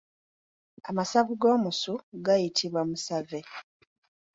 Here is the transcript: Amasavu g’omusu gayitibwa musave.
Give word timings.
Amasavu 0.89 1.33
g’omusu 1.41 1.93
gayitibwa 2.25 2.81
musave. 2.89 3.39